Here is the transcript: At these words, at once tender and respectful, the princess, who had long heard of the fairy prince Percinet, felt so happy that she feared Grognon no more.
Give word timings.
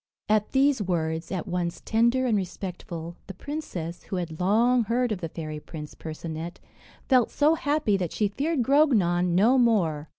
At 0.27 0.51
these 0.53 0.81
words, 0.81 1.31
at 1.31 1.45
once 1.47 1.79
tender 1.79 2.25
and 2.25 2.35
respectful, 2.35 3.17
the 3.27 3.35
princess, 3.35 4.01
who 4.05 4.15
had 4.15 4.39
long 4.39 4.85
heard 4.85 5.11
of 5.11 5.21
the 5.21 5.29
fairy 5.29 5.59
prince 5.59 5.93
Percinet, 5.93 6.59
felt 7.07 7.29
so 7.29 7.53
happy 7.53 7.97
that 7.97 8.11
she 8.11 8.27
feared 8.27 8.63
Grognon 8.63 9.35
no 9.35 9.59
more. 9.59 10.09